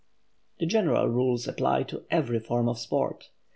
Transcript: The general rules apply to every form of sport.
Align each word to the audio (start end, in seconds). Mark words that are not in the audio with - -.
The 0.57 0.65
general 0.65 1.09
rules 1.09 1.47
apply 1.47 1.83
to 1.83 2.05
every 2.09 2.39
form 2.39 2.67
of 2.67 2.79
sport. 2.79 3.29